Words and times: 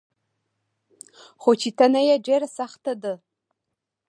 خو 1.41 1.51
چي 1.61 1.69
ته 1.77 1.85
نه 1.93 2.01
يي 2.07 2.15
ډيره 2.27 2.47
سخته 2.59 2.93
ده 3.01 3.13